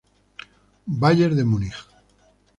Bayern 0.87 1.35
de 1.37 1.43
Múnich. 1.45 1.85